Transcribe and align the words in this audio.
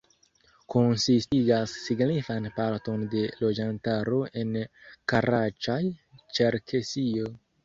Konsistigas 0.75 1.75
signifan 1.89 2.47
parton 2.55 3.03
de 3.11 3.21
loĝantaro 3.43 4.23
en 4.43 4.57
Karaĉaj-Ĉerkesio. 5.15 7.31